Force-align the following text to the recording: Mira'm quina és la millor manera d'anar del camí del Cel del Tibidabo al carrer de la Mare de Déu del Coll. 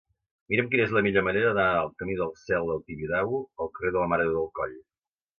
Mira'm 0.51 0.69
quina 0.69 0.85
és 0.87 0.93
la 0.97 1.01
millor 1.07 1.25
manera 1.25 1.49
d'anar 1.57 1.67
del 1.75 1.91
camí 2.01 2.15
del 2.21 2.31
Cel 2.43 2.65
del 2.69 2.81
Tibidabo 2.87 3.41
al 3.65 3.69
carrer 3.75 3.91
de 3.97 3.99
la 3.99 4.07
Mare 4.15 4.25
de 4.27 4.33
Déu 4.37 4.39
del 4.41 4.49
Coll. 4.61 4.73